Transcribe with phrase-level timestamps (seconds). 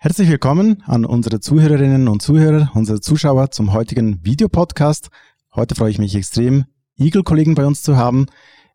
[0.00, 5.08] Herzlich willkommen an unsere Zuhörerinnen und Zuhörer, unsere Zuschauer zum heutigen Videopodcast.
[5.56, 6.66] Heute freue ich mich extrem,
[6.98, 8.26] Eagle-Kollegen bei uns zu haben.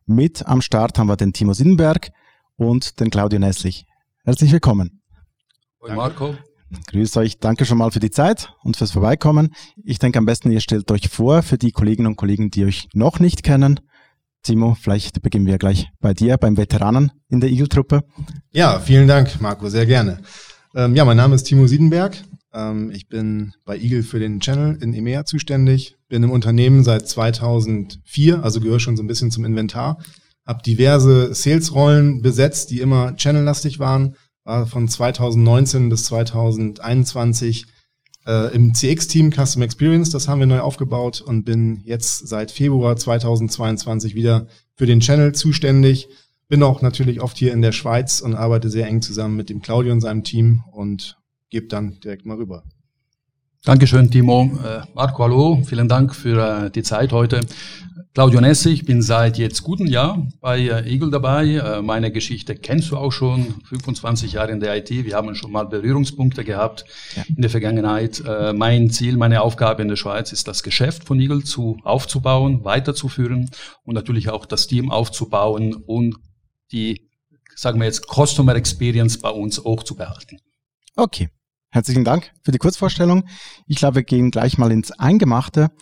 [0.04, 2.10] Mit am Start haben wir den Timo Siedenberg
[2.56, 3.86] und den Claudio Nesslich.
[4.22, 5.00] Herzlich willkommen.
[5.80, 6.34] Hoi Marco.
[6.88, 9.54] Grüß euch, danke schon mal für die Zeit und fürs Vorbeikommen.
[9.82, 12.88] Ich denke am besten, ihr stellt euch vor für die Kolleginnen und Kollegen, die euch
[12.92, 13.80] noch nicht kennen.
[14.42, 18.02] Timo, vielleicht beginnen wir gleich bei dir, beim Veteranen in der Eagle-Truppe.
[18.52, 20.18] Ja, vielen Dank, Marco, sehr gerne.
[20.76, 22.16] Ähm, ja, mein Name ist Timo Siedenberg.
[22.52, 25.96] Ähm, ich bin bei Eagle für den Channel in EMEA zuständig.
[26.08, 29.98] Bin im Unternehmen seit 2004, also gehöre schon so ein bisschen zum Inventar.
[30.44, 34.16] Habe diverse Sales-Rollen besetzt, die immer channellastig waren.
[34.42, 37.66] War von 2019 bis 2021
[38.26, 40.10] äh, im CX-Team Custom Experience.
[40.10, 45.36] Das haben wir neu aufgebaut und bin jetzt seit Februar 2022 wieder für den Channel
[45.36, 46.08] zuständig
[46.54, 49.60] bin auch natürlich oft hier in der Schweiz und arbeite sehr eng zusammen mit dem
[49.60, 51.18] Claudio und seinem Team und
[51.50, 52.62] gebe dann direkt mal rüber.
[53.64, 54.52] Dankeschön, Timo.
[54.64, 55.60] Äh, Marco, hallo.
[55.66, 57.40] Vielen Dank für äh, die Zeit heute.
[58.14, 61.82] Claudio Nessi, ich bin seit jetzt guten Jahr bei äh, Eagle dabei.
[61.82, 63.56] Meine Geschichte kennst du auch schon.
[63.64, 64.90] 25 Jahre in der IT.
[64.90, 66.84] Wir haben schon mal Berührungspunkte gehabt
[67.16, 67.24] ja.
[67.34, 68.22] in der Vergangenheit.
[68.54, 73.50] Mein Ziel, meine Aufgabe in der Schweiz ist, das Geschäft von Eagle zu aufzubauen, weiterzuführen
[73.82, 76.14] und natürlich auch das Team aufzubauen und
[76.72, 77.10] die,
[77.54, 80.38] sagen wir jetzt, Customer Experience bei uns auch zu behalten.
[80.96, 81.28] Okay.
[81.70, 83.24] Herzlichen Dank für die Kurzvorstellung.
[83.66, 85.72] Ich glaube, wir gehen gleich mal ins Eingemachte.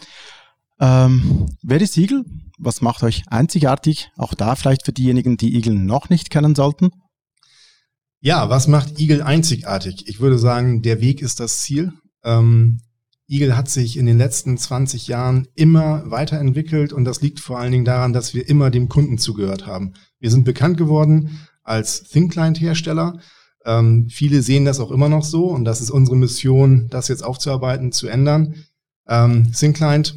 [0.80, 2.24] Ähm, wer ist Eagle?
[2.56, 4.10] Was macht euch einzigartig?
[4.16, 6.92] Auch da vielleicht für diejenigen, die Eagle noch nicht kennen sollten.
[8.20, 10.08] Ja, was macht Eagle einzigartig?
[10.08, 11.92] Ich würde sagen, der Weg ist das Ziel.
[12.24, 12.80] Ähm,
[13.32, 17.72] Eagle hat sich in den letzten 20 Jahren immer weiterentwickelt und das liegt vor allen
[17.72, 19.94] Dingen daran, dass wir immer dem Kunden zugehört haben.
[20.18, 23.20] Wir sind bekannt geworden als Think Client Hersteller.
[23.64, 27.24] Ähm, viele sehen das auch immer noch so und das ist unsere Mission, das jetzt
[27.24, 28.54] aufzuarbeiten, zu ändern.
[29.08, 30.14] Ähm, Think Client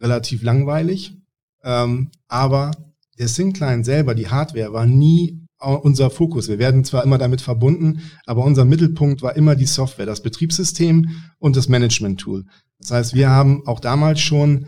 [0.00, 1.16] relativ langweilig,
[1.64, 2.70] ähm, aber
[3.18, 6.48] der Think Client selber, die Hardware, war nie unser Fokus.
[6.48, 11.08] Wir werden zwar immer damit verbunden, aber unser Mittelpunkt war immer die Software, das Betriebssystem
[11.38, 12.44] und das Management-Tool.
[12.78, 14.66] Das heißt, wir haben auch damals schon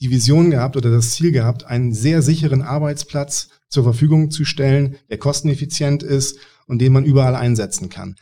[0.00, 4.96] die Vision gehabt oder das Ziel gehabt, einen sehr sicheren Arbeitsplatz zur Verfügung zu stellen,
[5.10, 8.16] der kosteneffizient ist und den man überall einsetzen kann.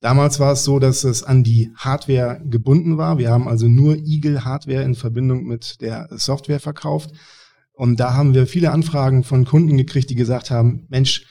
[0.00, 3.16] Damals war es so, dass es an die Hardware gebunden war.
[3.16, 7.10] Wir haben also nur Eagle Hardware in Verbindung mit der Software verkauft.
[7.72, 11.24] Und da haben wir viele Anfragen von Kunden gekriegt, die gesagt haben, Mensch,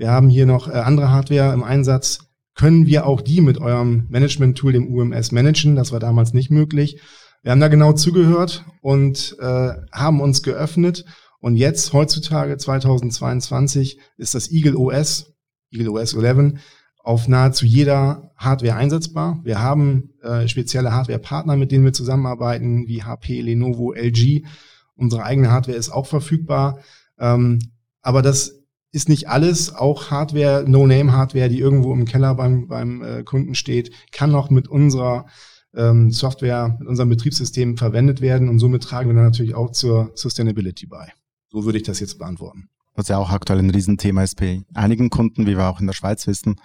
[0.00, 2.20] wir haben hier noch äh, andere Hardware im Einsatz.
[2.54, 5.76] Können wir auch die mit eurem Management-Tool, dem UMS, managen?
[5.76, 7.02] Das war damals nicht möglich.
[7.42, 11.04] Wir haben da genau zugehört und äh, haben uns geöffnet.
[11.40, 15.34] Und jetzt, heutzutage, 2022, ist das Eagle OS,
[15.70, 16.54] Eagle OS 11,
[17.04, 19.40] auf nahezu jeder Hardware einsetzbar.
[19.44, 24.46] Wir haben äh, spezielle Hardware-Partner, mit denen wir zusammenarbeiten, wie HP, Lenovo, LG.
[24.94, 26.78] Unsere eigene Hardware ist auch verfügbar.
[27.18, 27.58] Ähm,
[28.00, 28.59] aber das
[28.92, 33.92] ist nicht alles, auch Hardware, No-Name-Hardware, die irgendwo im Keller beim, beim äh, Kunden steht,
[34.12, 35.26] kann noch mit unserer
[35.74, 40.10] ähm, Software, mit unserem Betriebssystem verwendet werden und somit tragen wir dann natürlich auch zur
[40.14, 41.12] Sustainability bei.
[41.50, 42.68] So würde ich das jetzt beantworten.
[42.94, 45.94] Was ja auch aktuell ein Riesenthema ist bei einigen Kunden, wie wir auch in der
[45.94, 46.56] Schweiz wissen.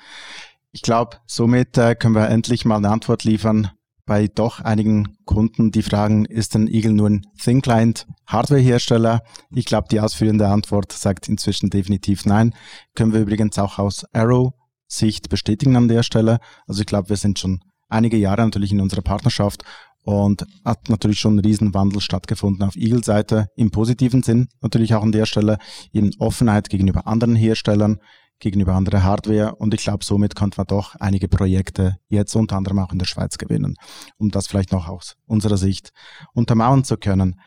[0.71, 3.69] Ich glaube, somit äh, können wir endlich mal eine Antwort liefern,
[4.05, 9.21] bei doch einigen Kunden, die fragen, ist denn Eagle nur ein Thin Client Hardware-Hersteller?
[9.51, 12.53] Ich glaube, die ausführende Antwort sagt inzwischen definitiv nein.
[12.93, 14.53] Können wir übrigens auch aus Arrow
[14.87, 16.39] Sicht bestätigen an der Stelle.
[16.67, 19.63] Also ich glaube, wir sind schon einige Jahre natürlich in unserer Partnerschaft
[20.03, 24.49] und hat natürlich schon ein Riesenwandel stattgefunden auf Eagle-Seite im positiven Sinn.
[24.61, 25.57] Natürlich auch an der Stelle
[25.91, 27.99] in Offenheit gegenüber anderen Herstellern,
[28.39, 32.79] gegenüber anderer Hardware und ich glaube, somit konnte man doch einige Projekte jetzt unter anderem
[32.79, 33.75] auch in der Schweiz gewinnen,
[34.17, 35.91] um das vielleicht noch aus unserer Sicht
[36.33, 37.39] untermauern zu können.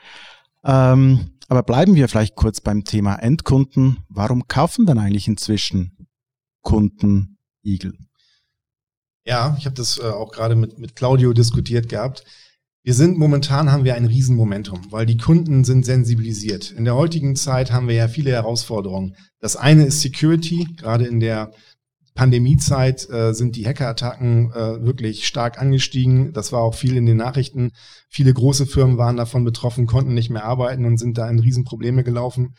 [0.65, 4.05] Ähm, aber bleiben wir vielleicht kurz beim Thema Endkunden.
[4.09, 6.09] Warum kaufen denn eigentlich inzwischen
[6.63, 7.95] Kunden Eagle?
[9.25, 12.25] Ja, ich habe das äh, auch gerade mit, mit Claudio diskutiert gehabt.
[12.89, 16.71] Wir sind momentan haben wir ein Riesenmomentum, weil die Kunden sind sensibilisiert.
[16.71, 19.15] In der heutigen Zeit haben wir ja viele Herausforderungen.
[19.41, 20.67] Das eine ist Security.
[20.75, 21.53] Gerade in der
[22.15, 26.33] Pandemiezeit äh, sind die Hackerattacken äh, wirklich stark angestiegen.
[26.33, 27.73] Das war auch viel in den Nachrichten.
[28.09, 32.05] Viele große Firmen waren davon betroffen, konnten nicht mehr arbeiten und sind da in Riesenprobleme
[32.05, 32.55] gelaufen.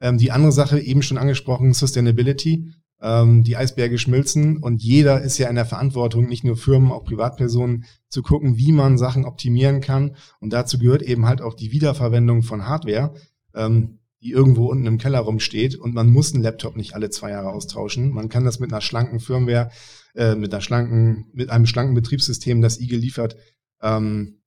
[0.00, 2.72] Ähm, die andere Sache, eben schon angesprochen, Sustainability
[3.02, 7.84] die Eisberge schmilzen und jeder ist ja in der Verantwortung, nicht nur Firmen, auch Privatpersonen,
[8.08, 10.16] zu gucken, wie man Sachen optimieren kann.
[10.40, 13.12] Und dazu gehört eben halt auch die Wiederverwendung von Hardware.
[13.52, 17.30] Ähm, die irgendwo unten im Keller rumsteht und man muss einen Laptop nicht alle zwei
[17.30, 18.08] Jahre austauschen.
[18.10, 19.70] Man kann das mit einer schlanken Firmware,
[20.14, 23.36] äh, mit einer schlanken, mit einem schlanken Betriebssystem, das Eagle liefert,
[23.82, 24.40] ähm,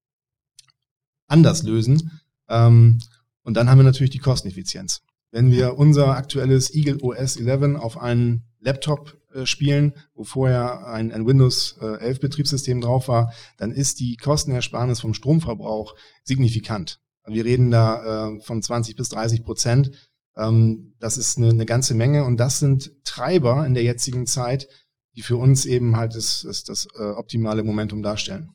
[1.28, 2.20] anders lösen.
[2.50, 2.98] Ähm,
[3.44, 5.04] und dann haben wir natürlich die Kosteneffizienz.
[5.38, 11.12] Wenn wir unser aktuelles Eagle OS 11 auf einen Laptop äh, spielen, wo vorher ein,
[11.12, 15.94] ein Windows äh, 11 Betriebssystem drauf war, dann ist die Kostenersparnis vom Stromverbrauch
[16.24, 17.02] signifikant.
[17.28, 19.92] Wir reden da äh, von 20 bis 30 Prozent.
[20.36, 24.68] Ähm, das ist eine, eine ganze Menge und das sind Treiber in der jetzigen Zeit,
[25.16, 28.50] die für uns eben halt das, das, das äh, optimale Momentum darstellen.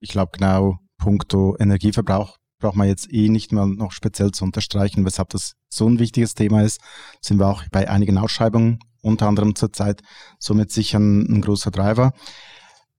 [0.00, 5.04] Ich glaube genau, puncto Energieverbrauch braucht man jetzt eh nicht mal noch speziell zu unterstreichen,
[5.04, 6.80] weshalb das so ein wichtiges Thema ist.
[7.20, 10.00] Sind wir auch bei einigen Ausschreibungen, unter anderem zurzeit,
[10.38, 12.14] somit sicher ein, ein großer Driver.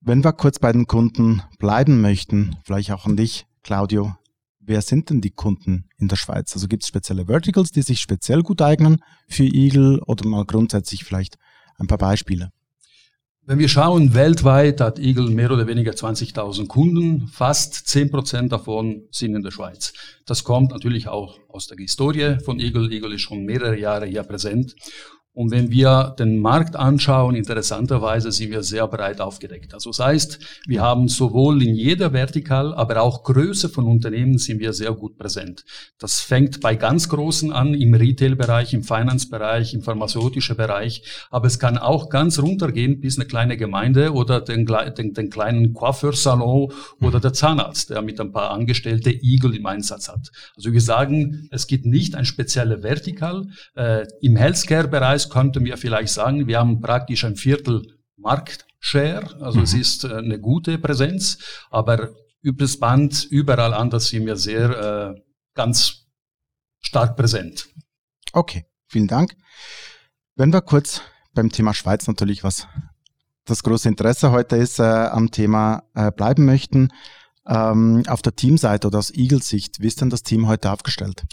[0.01, 4.13] Wenn wir kurz bei den Kunden bleiben möchten, vielleicht auch an dich, Claudio,
[4.59, 6.53] wer sind denn die Kunden in der Schweiz?
[6.53, 11.05] Also gibt es spezielle Verticals, die sich speziell gut eignen für Eagle oder mal grundsätzlich
[11.05, 11.39] vielleicht
[11.79, 12.51] ein paar Beispiele?
[13.47, 17.27] Wenn wir schauen, weltweit hat Eagle mehr oder weniger 20.000 Kunden.
[17.27, 19.93] Fast 10 Prozent davon sind in der Schweiz.
[20.25, 22.91] Das kommt natürlich auch aus der Historie von Eagle.
[22.91, 24.75] Eagle ist schon mehrere Jahre hier präsent.
[25.35, 29.73] Und wenn wir den Markt anschauen, interessanterweise sind wir sehr breit aufgedeckt.
[29.73, 34.61] Also das heißt, wir haben sowohl in jeder Vertikal, aber auch Größe von Unternehmen sind
[34.61, 35.65] wir sehr gut präsent.
[35.99, 41.59] Das fängt bei ganz Großen an, im Retail-Bereich, im Finance-Bereich, im pharmazeutischen Bereich, aber es
[41.59, 46.71] kann auch ganz runtergehen bis eine kleine Gemeinde oder den, den, den kleinen Coiffeursalon
[47.01, 50.31] oder der Zahnarzt, der mit ein paar Angestellte Eagle im Einsatz hat.
[50.55, 53.47] Also wir sagen, es gibt nicht ein spezielle Vertikal.
[53.75, 59.59] Äh, Im Healthcare-Bereich Preis könnten wir vielleicht sagen, wir haben praktisch ein Viertel Marktshare, also
[59.59, 59.63] mhm.
[59.63, 61.37] es ist äh, eine gute Präsenz,
[61.69, 62.09] aber
[62.41, 65.21] übers Band, überall anders sind wir sehr äh,
[65.53, 66.05] ganz
[66.79, 67.67] stark präsent.
[68.31, 69.35] Okay, vielen Dank.
[70.35, 71.01] Wenn wir kurz
[71.33, 72.67] beim Thema Schweiz natürlich was
[73.47, 76.89] das große Interesse heute ist, äh, am Thema äh, bleiben möchten.
[77.47, 81.23] Ähm, auf der Teamseite oder aus Eagle-Sicht, wie ist denn das Team heute aufgestellt?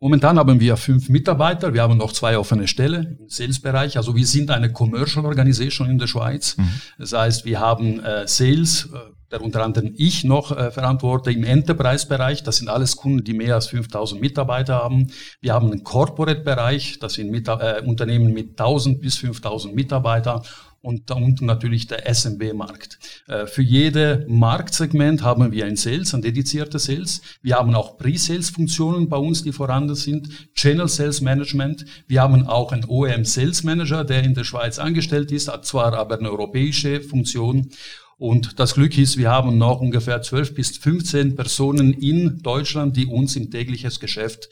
[0.00, 1.74] Momentan haben wir fünf Mitarbeiter.
[1.74, 3.96] Wir haben noch zwei offene Stellen im Sales-Bereich.
[3.96, 6.56] Also wir sind eine Commercial Organisation in der Schweiz.
[6.56, 6.70] Mhm.
[6.98, 8.98] Das heißt, wir haben äh, Sales, äh,
[9.32, 12.44] der unter anderem ich noch äh, verantworte im Enterprise-Bereich.
[12.44, 15.08] Das sind alles Kunden, die mehr als 5000 Mitarbeiter haben.
[15.40, 17.00] Wir haben einen Corporate-Bereich.
[17.00, 20.42] Das sind mit, äh, Unternehmen mit 1000 bis 5000 Mitarbeiter
[20.80, 22.98] und da unten natürlich der SMB-Markt.
[23.26, 27.20] Äh, für jede Marktsegment haben wir ein Sales, ein dedizierter Sales.
[27.42, 31.84] Wir haben auch Pre-Sales-Funktionen bei uns, die vorhanden sind, Channel Sales Management.
[32.06, 35.94] Wir haben auch einen OEM Sales Manager, der in der Schweiz angestellt ist, hat zwar
[35.94, 37.70] aber eine europäische Funktion.
[38.16, 43.06] Und das Glück ist, wir haben noch ungefähr 12 bis 15 Personen in Deutschland, die
[43.06, 44.48] uns im tägliches Geschäft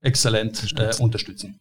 [0.00, 1.60] exzellent äh, unterstützen.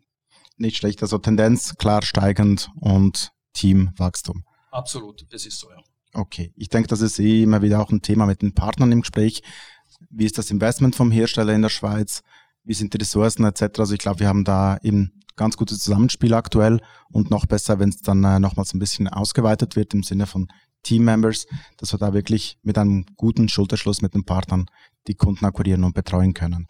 [0.58, 4.44] Nicht schlecht, also Tendenz klar steigend und Teamwachstum.
[4.72, 5.78] Absolut, es ist so, ja.
[6.14, 9.02] Okay, ich denke, das ist eh immer wieder auch ein Thema mit den Partnern im
[9.02, 9.42] Gespräch.
[10.10, 12.22] Wie ist das Investment vom Hersteller in der Schweiz?
[12.64, 13.80] Wie sind die Ressourcen etc.?
[13.80, 17.90] Also ich glaube, wir haben da eben ganz gutes Zusammenspiel aktuell und noch besser, wenn
[17.90, 20.48] es dann äh, nochmals ein bisschen ausgeweitet wird im Sinne von
[20.84, 21.48] Team-Members,
[21.78, 24.68] dass wir da wirklich mit einem guten Schulterschluss mit den Partnern
[25.08, 26.68] die Kunden akquirieren und betreuen können.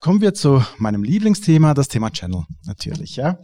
[0.00, 3.16] Kommen wir zu meinem Lieblingsthema, das Thema Channel natürlich.
[3.16, 3.38] Ja.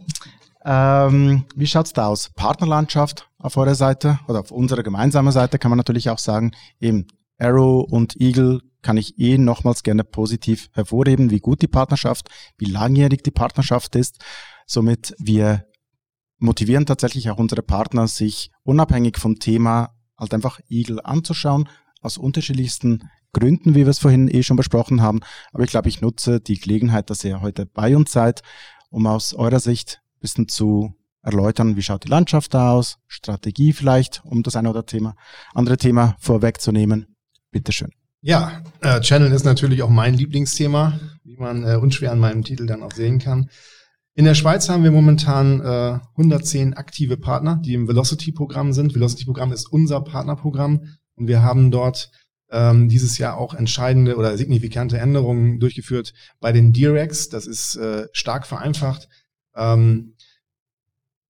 [0.69, 2.29] Ähm, wie schaut's da aus?
[2.35, 7.07] Partnerlandschaft auf eurer Seite oder auf unserer gemeinsamen Seite kann man natürlich auch sagen, eben
[7.39, 12.65] Arrow und Eagle kann ich eh nochmals gerne positiv hervorheben, wie gut die Partnerschaft, wie
[12.65, 14.21] langjährig die Partnerschaft ist.
[14.65, 15.65] Somit wir
[16.37, 21.69] motivieren tatsächlich auch unsere Partner, sich unabhängig vom Thema halt einfach Eagle anzuschauen,
[22.01, 25.21] aus unterschiedlichsten Gründen, wie wir es vorhin eh schon besprochen haben.
[25.53, 28.41] Aber ich glaube, ich nutze die Gelegenheit, dass ihr heute bei uns seid,
[28.89, 34.21] um aus eurer Sicht bisschen zu erläutern, wie schaut die Landschaft da aus, Strategie vielleicht,
[34.23, 35.15] um das eine oder Thema,
[35.53, 37.07] andere Thema vorwegzunehmen.
[37.51, 37.91] Bitteschön.
[38.21, 42.65] Ja, äh, Channel ist natürlich auch mein Lieblingsthema, wie man äh, unschwer an meinem Titel
[42.65, 43.49] dann auch sehen kann.
[44.15, 48.95] In der Schweiz haben wir momentan äh, 110 aktive Partner, die im Velocity-Programm sind.
[48.95, 52.09] Velocity-Programm ist unser Partnerprogramm und wir haben dort
[52.49, 57.29] ähm, dieses Jahr auch entscheidende oder signifikante Änderungen durchgeführt bei den Directs.
[57.29, 59.07] Das ist äh, stark vereinfacht.
[59.57, 60.13] Ähm,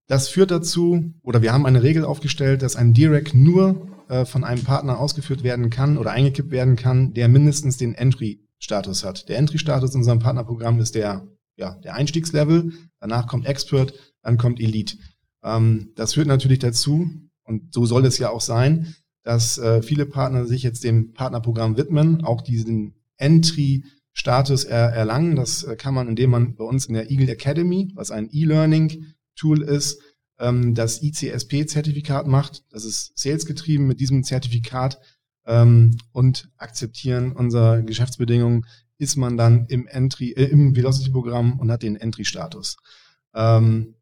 [0.06, 4.44] das führt dazu, oder wir haben eine Regel aufgestellt, dass ein Direct nur äh, von
[4.44, 9.28] einem Partner ausgeführt werden kann oder eingekippt werden kann, der mindestens den Entry-Status hat.
[9.28, 13.92] Der Entry-Status in unserem Partnerprogramm ist der, ja, der Einstiegslevel, danach kommt Expert,
[14.22, 14.96] dann kommt Elite.
[15.42, 17.10] Ähm, das führt natürlich dazu,
[17.44, 18.94] und so soll es ja auch sein,
[19.24, 23.84] dass äh, viele Partner sich jetzt dem Partnerprogramm widmen, auch diesen Entry
[24.18, 25.36] Status er, erlangen.
[25.36, 29.62] Das äh, kann man, indem man bei uns in der Eagle Academy, was ein E-Learning-Tool
[29.62, 30.02] ist,
[30.40, 32.64] ähm, das ICSP-Zertifikat macht.
[32.70, 34.98] Das ist salesgetrieben mit diesem Zertifikat
[35.46, 38.66] ähm, und akzeptieren unserer Geschäftsbedingungen
[38.98, 42.76] ist man dann im Entry, äh, im Velocity-Programm und hat den Entry-Status.
[43.34, 43.94] Ähm,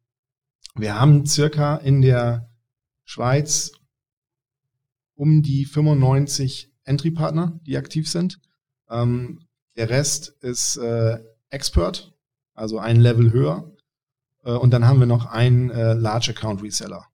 [0.76, 2.48] wir haben circa in der
[3.04, 3.72] Schweiz
[5.14, 8.40] um die 95 Entry-Partner, die aktiv sind.
[8.88, 9.45] Ähm,
[9.76, 11.18] der Rest ist äh,
[11.50, 12.14] Expert,
[12.54, 13.72] also ein Level höher.
[14.44, 17.06] Äh, und dann haben wir noch einen äh, Large Account Reseller.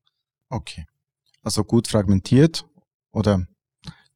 [0.49, 0.85] Okay.
[1.43, 2.65] Also gut fragmentiert
[3.11, 3.47] oder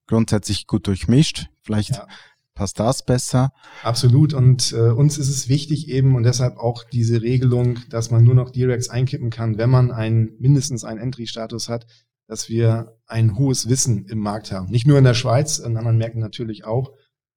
[0.06, 1.48] grundsätzlich gut durchmischt.
[1.62, 2.06] Vielleicht ja.
[2.54, 3.52] passt das besser.
[3.82, 4.32] Absolut.
[4.32, 8.34] Und äh, uns ist es wichtig eben und deshalb auch diese Regelung, dass man nur
[8.34, 11.86] noch Directs einkippen kann, wenn man einen, mindestens einen Entry-Status hat,
[12.28, 14.70] dass wir ein hohes Wissen im Markt haben.
[14.70, 16.92] Nicht nur in der Schweiz, in anderen Märkten natürlich auch.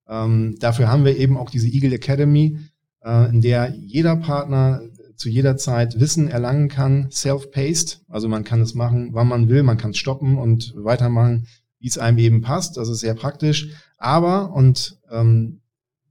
[0.10, 2.60] Ähm, dafür haben wir eben auch diese Eagle Academy,
[3.04, 4.82] äh, in der jeder Partner
[5.16, 8.02] zu jeder Zeit Wissen erlangen kann, self-paced.
[8.08, 11.46] Also man kann es machen, wann man will, man kann es stoppen und weitermachen,
[11.80, 12.78] wie es einem eben passt.
[12.78, 13.70] Das ist sehr praktisch.
[13.98, 15.60] Aber, und ähm,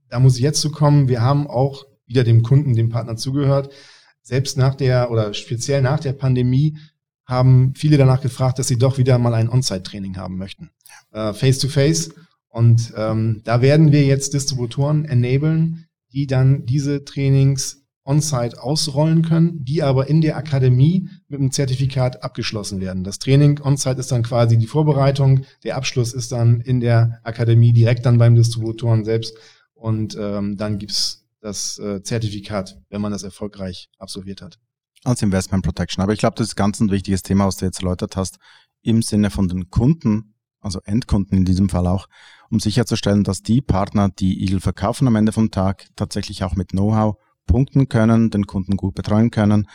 [0.09, 3.73] da muss ich jetzt zu kommen, wir haben auch wieder dem Kunden, dem Partner zugehört.
[4.21, 6.77] Selbst nach der oder speziell nach der Pandemie
[7.25, 10.69] haben viele danach gefragt, dass sie doch wieder mal ein On-Site-Training haben möchten.
[11.11, 12.11] Äh, Face-to-face.
[12.11, 12.28] -face.
[12.49, 17.79] Und ähm, da werden wir jetzt Distributoren enablen, die dann diese Trainings
[18.09, 23.03] on-site ausrollen können, die aber in der Akademie mit einem Zertifikat abgeschlossen werden.
[23.03, 27.71] Das Training on-site ist dann quasi die Vorbereitung, der Abschluss ist dann in der Akademie
[27.71, 29.37] direkt dann beim Distributoren selbst
[29.73, 34.59] und ähm, dann gibt's das äh, Zertifikat, wenn man das erfolgreich absolviert hat.
[35.03, 36.03] Als Investment Protection.
[36.03, 38.37] Aber ich glaube, das ist ganz ein wichtiges Thema, was du jetzt erläutert hast,
[38.81, 42.07] im Sinne von den Kunden, also Endkunden in diesem Fall auch,
[42.49, 46.69] um sicherzustellen, dass die Partner, die Eagle verkaufen am Ende vom Tag, tatsächlich auch mit
[46.69, 49.67] Know-how punkten können, den Kunden gut betreuen können.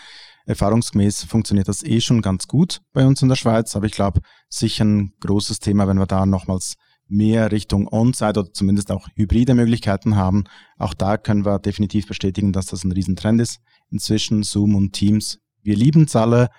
[0.47, 4.21] Erfahrungsgemäß funktioniert das eh schon ganz gut bei uns in der Schweiz, aber ich glaube,
[4.49, 6.75] sicher ein großes Thema, wenn wir da nochmals
[7.07, 10.45] mehr Richtung On-Site oder zumindest auch hybride Möglichkeiten haben.
[10.79, 13.61] Auch da können wir definitiv bestätigen, dass das ein Riesentrend ist.
[13.91, 15.39] Inzwischen Zoom und Teams.
[15.63, 16.51] Wir lieben es alle,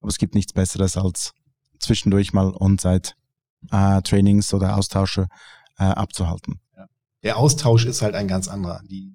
[0.00, 1.32] aber es gibt nichts Besseres als
[1.78, 3.12] zwischendurch mal On-Site
[3.70, 5.28] äh, Trainings oder Austausche
[5.78, 6.60] äh, abzuhalten.
[7.22, 8.82] Der Austausch ist halt ein ganz anderer.
[8.90, 9.14] Die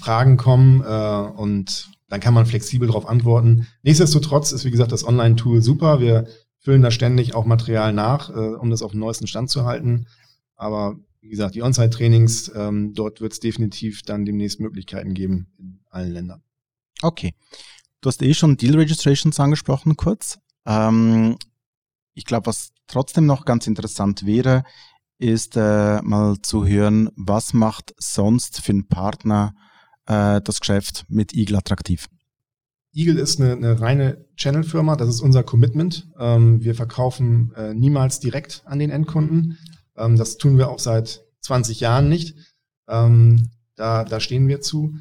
[0.00, 3.66] Fragen kommen äh, und dann kann man flexibel darauf antworten.
[3.82, 6.00] Nichtsdestotrotz ist, wie gesagt, das Online-Tool super.
[6.00, 6.26] Wir
[6.58, 10.06] füllen da ständig auch Material nach, äh, um das auf dem neuesten Stand zu halten.
[10.56, 15.80] Aber wie gesagt, die On-Site-Trainings, ähm, dort wird es definitiv dann demnächst Möglichkeiten geben in
[15.90, 16.42] allen Ländern.
[17.02, 17.34] Okay.
[18.00, 20.38] Du hast eh schon Deal Registrations angesprochen, kurz.
[20.66, 21.36] Ähm,
[22.12, 24.64] ich glaube, was trotzdem noch ganz interessant wäre,
[25.18, 29.54] ist äh, mal zu hören, was macht sonst für einen Partner
[30.06, 32.08] äh, das Geschäft mit Eagle attraktiv?
[32.92, 36.08] Eagle ist eine, eine reine Channel-Firma, das ist unser Commitment.
[36.18, 39.58] Ähm, wir verkaufen äh, niemals direkt an den Endkunden.
[39.96, 42.36] Ähm, das tun wir auch seit 20 Jahren nicht.
[42.88, 44.94] Ähm, da, da stehen wir zu.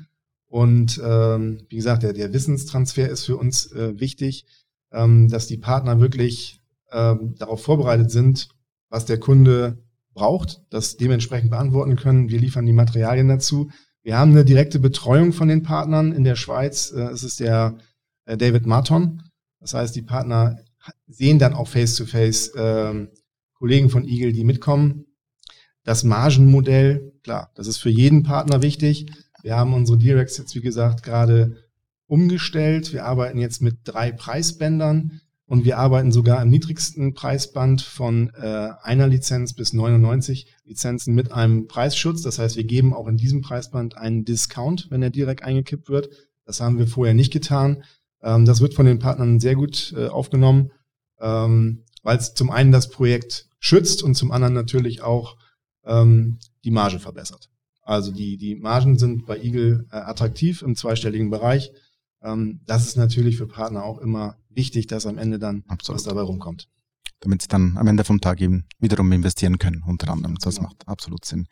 [0.47, 4.45] Und ähm, wie gesagt, der, der Wissenstransfer ist für uns äh, wichtig,
[4.91, 6.62] ähm, dass die Partner wirklich
[6.93, 8.49] ähm, darauf vorbereitet sind,
[8.89, 9.83] was der Kunde
[10.13, 12.29] braucht, das dementsprechend beantworten können.
[12.29, 13.71] Wir liefern die Materialien dazu.
[14.03, 16.11] Wir haben eine direkte Betreuung von den Partnern.
[16.11, 17.77] In der Schweiz äh, ist es der
[18.25, 19.23] äh, David Marton.
[19.59, 20.59] Das heißt, die Partner
[21.07, 23.07] sehen dann auch face-to-face äh,
[23.53, 25.05] Kollegen von Eagle, die mitkommen.
[25.83, 29.07] Das Margenmodell, klar, das ist für jeden Partner wichtig.
[29.41, 31.57] Wir haben unsere Directs jetzt, wie gesagt, gerade
[32.07, 32.93] umgestellt.
[32.93, 35.21] Wir arbeiten jetzt mit drei Preisbändern.
[35.45, 41.31] Und wir arbeiten sogar im niedrigsten Preisband von äh, einer Lizenz bis 99 Lizenzen mit
[41.31, 42.21] einem Preisschutz.
[42.21, 46.09] Das heißt, wir geben auch in diesem Preisband einen Discount, wenn er direkt eingekippt wird.
[46.45, 47.83] Das haben wir vorher nicht getan.
[48.21, 50.71] Ähm, das wird von den Partnern sehr gut äh, aufgenommen,
[51.19, 55.37] ähm, weil es zum einen das Projekt schützt und zum anderen natürlich auch
[55.85, 57.49] ähm, die Marge verbessert.
[57.81, 61.71] Also die, die Margen sind bei Eagle äh, attraktiv im zweistelligen Bereich.
[62.23, 65.97] Ähm, das ist natürlich für Partner auch immer wichtig, dass am Ende dann Absolut.
[65.97, 66.69] was dabei rumkommt.
[67.19, 70.35] Damit sie dann am Ende vom Tag eben wiederum investieren können, unter anderem.
[70.35, 70.69] Das genau.
[70.69, 71.47] macht absolut Sinn.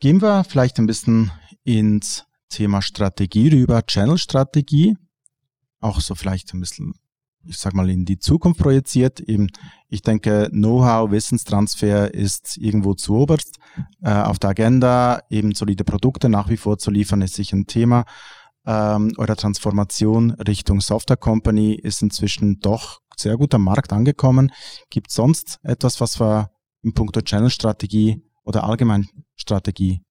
[0.00, 1.30] Gehen wir vielleicht ein bisschen
[1.64, 4.96] ins Thema Strategie rüber, Channel-Strategie.
[5.80, 6.94] Auch so vielleicht ein bisschen,
[7.44, 9.20] ich sag mal, in die Zukunft projiziert.
[9.20, 9.48] Eben,
[9.88, 13.58] ich denke, Know-how, Wissenstransfer ist irgendwo zu oberst
[14.02, 15.22] äh, auf der Agenda.
[15.30, 18.04] Eben solide Produkte nach wie vor zu liefern, ist sicher ein Thema
[18.68, 24.52] ähm, eurer Transformation Richtung Software Company ist inzwischen doch sehr gut am Markt angekommen.
[24.90, 26.50] Gibt sonst etwas, was wir
[26.82, 30.02] im Punkto Channel-Strategie oder allgemein Strategie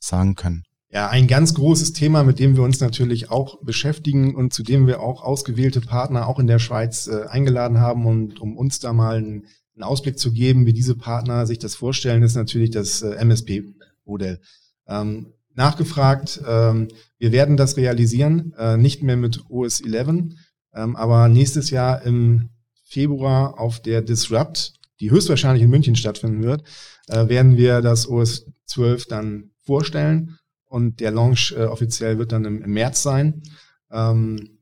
[0.00, 0.64] sagen können.
[0.88, 4.86] Ja, ein ganz großes Thema, mit dem wir uns natürlich auch beschäftigen und zu dem
[4.86, 8.94] wir auch ausgewählte Partner auch in der Schweiz äh, eingeladen haben und um uns da
[8.94, 9.44] mal einen,
[9.74, 14.40] einen, Ausblick zu geben, wie diese Partner sich das vorstellen, ist natürlich das äh, MSP-Modell.
[14.88, 20.34] Ähm, nachgefragt, ähm, wir werden das realisieren, äh, nicht mehr mit OS 11,
[20.74, 22.50] ähm, aber nächstes Jahr im
[22.84, 26.62] Februar auf der Disrupt, die höchstwahrscheinlich in München stattfinden wird,
[27.08, 32.44] äh, werden wir das OS 12 dann vorstellen und der Launch äh, offiziell wird dann
[32.44, 33.42] im, im März sein.
[33.90, 34.58] Ähm,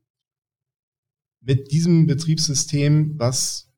[1.41, 3.69] mit diesem Betriebssystem, was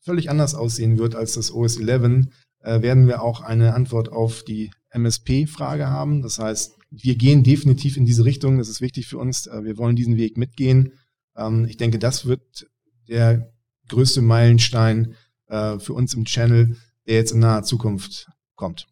[0.00, 2.26] völlig anders aussehen wird als das OS 11,
[2.60, 6.22] äh, werden wir auch eine Antwort auf die MSP-Frage haben.
[6.22, 8.58] Das heißt, wir gehen definitiv in diese Richtung.
[8.58, 9.46] Das ist wichtig für uns.
[9.46, 10.92] Äh, wir wollen diesen Weg mitgehen.
[11.36, 12.66] Ähm, ich denke, das wird
[13.08, 13.52] der
[13.88, 15.14] größte Meilenstein
[15.48, 18.86] äh, für uns im Channel, der jetzt in naher Zukunft kommt.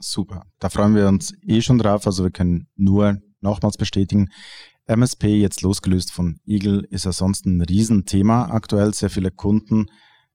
[0.00, 0.46] Super.
[0.58, 2.06] Da freuen wir uns eh schon drauf.
[2.06, 4.28] Also wir können nur nochmals bestätigen,
[4.88, 8.94] MSP jetzt losgelöst von Eagle ist ja sonst ein Riesenthema aktuell.
[8.94, 9.86] Sehr viele Kunden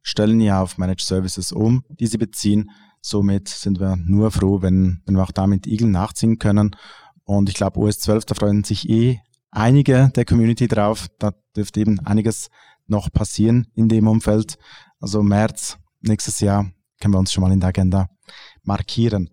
[0.01, 2.69] stellen ja auf Managed Services um, die sie beziehen.
[3.01, 6.75] Somit sind wir nur froh, wenn, wenn wir auch damit Eagle nachziehen können.
[7.23, 11.07] Und ich glaube, OS 12, da freuen sich eh einige der Community drauf.
[11.19, 12.49] Da dürfte eben einiges
[12.87, 14.57] noch passieren in dem Umfeld.
[14.99, 18.09] Also März nächstes Jahr können wir uns schon mal in der Agenda
[18.63, 19.29] markieren.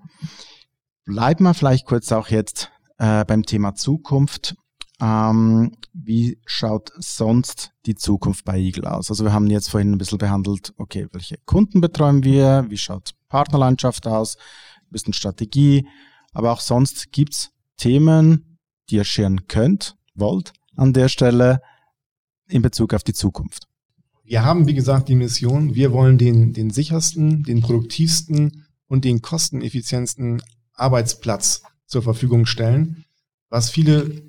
[1.05, 4.57] Bleiben wir vielleicht kurz auch jetzt äh, beim Thema Zukunft.
[5.01, 9.11] Ähm, wie schaut sonst die Zukunft bei Eagle aus?
[9.11, 13.15] Also wir haben jetzt vorhin ein bisschen behandelt, okay, welche Kunden betreuen wir, wie schaut
[13.29, 15.87] Partnerlandschaft aus, ein bisschen Strategie,
[16.33, 18.59] aber auch sonst gibt's Themen,
[18.91, 21.61] die ihr scheren könnt, wollt an der Stelle
[22.49, 23.69] in Bezug auf die Zukunft.
[24.25, 29.23] Wir haben, wie gesagt, die Mission, wir wollen den, den sichersten, den produktivsten und den
[29.23, 30.43] kosteneffizientesten
[30.75, 33.05] Arbeitsplatz zur Verfügung stellen.
[33.49, 34.28] Was viele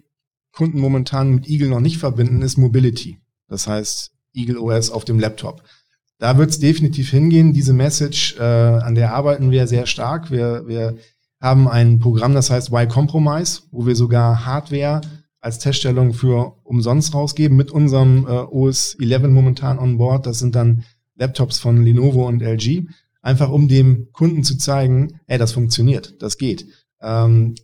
[0.51, 3.19] Kunden momentan mit Eagle noch nicht verbinden, ist Mobility.
[3.47, 5.63] Das heißt Eagle OS auf dem Laptop.
[6.17, 7.53] Da wird es definitiv hingehen.
[7.53, 10.31] Diese Message, äh, an der arbeiten wir sehr stark.
[10.31, 10.97] Wir, wir
[11.39, 15.01] haben ein Programm, das heißt Y Compromise, wo wir sogar Hardware
[15.39, 20.25] als Teststellung für umsonst rausgeben mit unserem äh, OS 11 momentan on board.
[20.25, 20.83] Das sind dann
[21.15, 22.87] Laptops von Lenovo und LG.
[23.21, 26.65] Einfach um dem Kunden zu zeigen, ey, das funktioniert, das geht.
[27.01, 27.55] Ähm,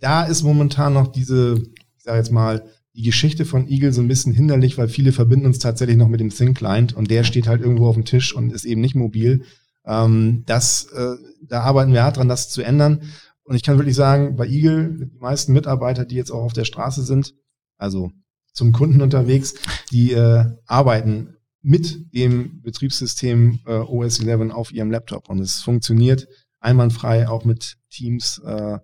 [0.00, 1.62] da ist momentan noch diese,
[2.08, 5.58] sage jetzt mal, die Geschichte von Eagle so ein bisschen hinderlich, weil viele verbinden uns
[5.58, 8.50] tatsächlich noch mit dem Thin Client und der steht halt irgendwo auf dem Tisch und
[8.50, 9.44] ist eben nicht mobil.
[9.84, 13.02] Ähm, das, äh, da arbeiten wir hart dran, das zu ändern.
[13.44, 16.64] Und ich kann wirklich sagen, bei Eagle, die meisten Mitarbeiter, die jetzt auch auf der
[16.64, 17.34] Straße sind,
[17.76, 18.10] also
[18.52, 19.54] zum Kunden unterwegs,
[19.92, 25.28] die äh, arbeiten mit dem Betriebssystem äh, OS 11 auf ihrem Laptop.
[25.28, 26.26] Und es funktioniert
[26.60, 28.78] einwandfrei auch mit Teams, äh,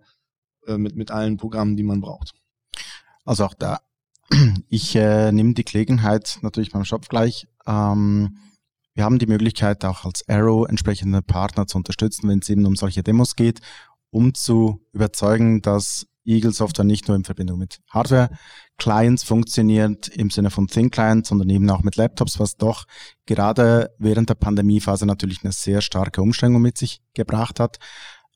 [0.66, 2.34] äh, mit, mit allen Programmen, die man braucht.
[3.24, 3.80] Also auch da,
[4.68, 7.46] ich äh, nehme die Gelegenheit natürlich beim Shop gleich.
[7.66, 8.38] Ähm,
[8.94, 12.76] wir haben die Möglichkeit auch als Arrow entsprechende Partner zu unterstützen, wenn es eben um
[12.76, 13.60] solche Demos geht,
[14.10, 18.30] um zu überzeugen, dass Eagle Software nicht nur in Verbindung mit Hardware
[18.78, 22.84] Clients funktioniert im Sinne von Thin Clients, sondern eben auch mit Laptops, was doch
[23.26, 27.78] gerade während der Pandemiephase natürlich eine sehr starke Umstellung mit sich gebracht hat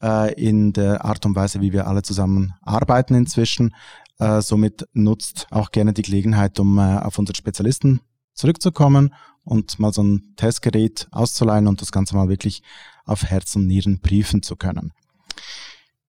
[0.03, 3.75] äh, in der Art und Weise, wie wir alle zusammen arbeiten inzwischen.
[4.19, 8.01] Äh, somit nutzt auch gerne die Gelegenheit, um äh, auf unsere Spezialisten
[8.35, 12.63] zurückzukommen und mal so ein Testgerät auszuleihen und das Ganze mal wirklich
[13.05, 14.93] auf Herz und Nieren briefen zu können.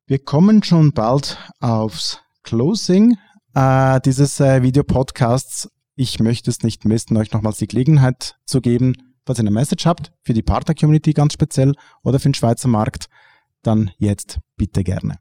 [0.05, 3.17] Wir kommen schon bald aufs Closing
[3.53, 5.69] äh, dieses äh, Videopodcasts.
[5.95, 8.95] Ich möchte es nicht missen, euch nochmals die Gelegenheit zu geben,
[9.25, 13.07] falls ihr eine Message habt, für die Partner-Community ganz speziell oder für den Schweizer Markt,
[13.61, 15.19] dann jetzt bitte gerne.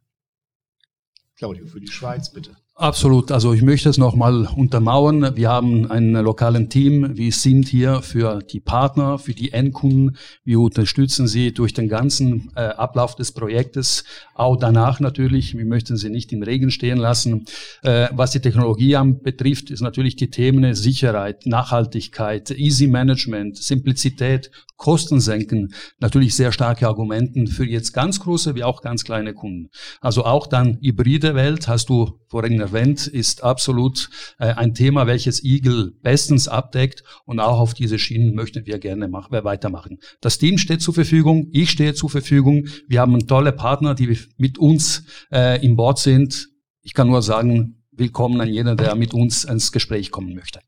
[1.37, 2.57] Claudio, für die Schweiz bitte.
[2.79, 3.33] Absolut.
[3.33, 5.35] Also ich möchte es nochmal untermauern.
[5.35, 7.17] Wir haben ein lokalen Team.
[7.17, 10.17] Wir sind hier für die Partner, für die Endkunden.
[10.45, 14.05] Wir unterstützen sie durch den ganzen äh, Ablauf des Projektes.
[14.35, 15.59] Auch danach natürlich.
[15.59, 17.47] Wir möchten sie nicht im Regen stehen lassen.
[17.83, 25.21] Äh, was die Technologie betrifft, ist natürlich die Themen Sicherheit, Nachhaltigkeit, Easy Management, Simplizität, Kosten
[25.21, 25.75] senken.
[25.99, 29.69] Natürlich sehr starke Argumenten für jetzt ganz große wie auch ganz kleine Kunden.
[30.01, 35.43] Also auch dann hybride Welt hast du vorhin erwähnt, ist absolut äh, ein Thema, welches
[35.43, 39.99] Eagle bestens abdeckt und auch auf diese Schienen möchten wir gerne machen, äh, weitermachen.
[40.21, 44.59] Das Team steht zur Verfügung, ich stehe zur Verfügung, wir haben tolle Partner, die mit
[44.59, 46.49] uns äh, im Board sind.
[46.83, 50.61] Ich kann nur sagen, willkommen an jeder, der mit uns ins Gespräch kommen möchte.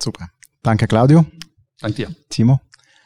[0.00, 0.30] Super.
[0.62, 1.26] Danke, Claudio.
[1.80, 2.14] Danke dir.
[2.30, 2.60] Timo.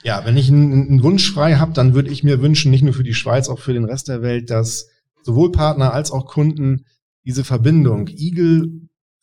[0.05, 2.93] Ja, wenn ich einen, einen Wunsch frei habe, dann würde ich mir wünschen, nicht nur
[2.93, 4.89] für die Schweiz, auch für den Rest der Welt, dass
[5.23, 6.85] sowohl Partner als auch Kunden
[7.25, 8.71] diese Verbindung Eagle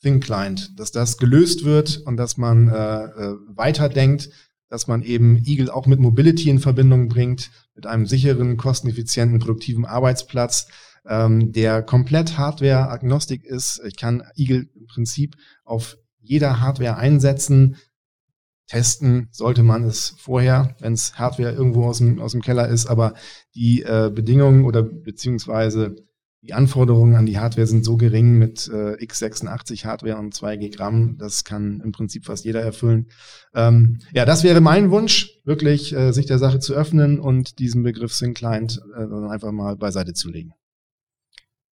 [0.01, 4.31] Think Client, dass das gelöst wird und dass man äh, äh, weiterdenkt,
[4.69, 9.85] dass man eben Eagle auch mit Mobility in Verbindung bringt, mit einem sicheren, kosteneffizienten, produktiven
[9.85, 10.67] Arbeitsplatz,
[11.07, 13.81] ähm, der komplett Hardware-agnostik ist.
[13.85, 17.75] Ich kann Eagle im Prinzip auf jeder Hardware einsetzen.
[18.71, 22.85] Testen sollte man es vorher, wenn es Hardware irgendwo aus dem, aus dem Keller ist,
[22.85, 23.15] aber
[23.53, 25.97] die äh, Bedingungen oder beziehungsweise
[26.41, 30.71] die Anforderungen an die Hardware sind so gering mit äh, x86 Hardware und 2 G
[30.77, 31.17] RAM.
[31.17, 33.09] Das kann im Prinzip fast jeder erfüllen.
[33.53, 37.83] Ähm, ja, das wäre mein Wunsch, wirklich äh, sich der Sache zu öffnen und diesen
[37.83, 40.53] Begriff Sync Client äh, einfach mal beiseite zu legen.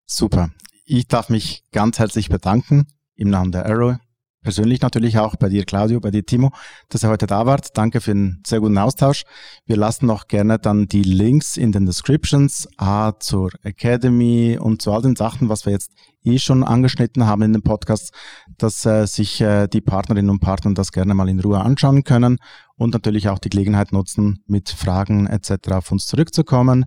[0.05, 0.51] Super.
[0.83, 3.95] Ich darf mich ganz herzlich bedanken im Namen der Arrow
[4.41, 6.52] persönlich natürlich auch bei dir, Claudio, bei dir, Timo,
[6.89, 7.78] dass ihr heute da wart.
[7.78, 9.23] Danke für einen sehr guten Austausch.
[9.65, 14.91] Wir lassen noch gerne dann die Links in den Descriptions A zur Academy und zu
[14.91, 15.91] all den Sachen, was wir jetzt
[16.23, 18.13] eh schon angeschnitten haben in dem Podcast,
[18.58, 22.38] dass äh, sich äh, die Partnerinnen und Partner das gerne mal in Ruhe anschauen können
[22.75, 25.71] und natürlich auch die Gelegenheit nutzen, mit Fragen etc.
[25.71, 26.86] auf uns zurückzukommen.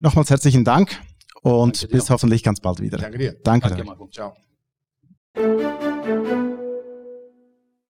[0.00, 1.00] Nochmals herzlichen Dank
[1.42, 2.98] und bis hoffentlich ganz bald wieder.
[2.98, 3.34] Danke dir.
[3.42, 3.68] Danke.
[3.68, 4.47] Danke Ciao.
[5.38, 6.57] Música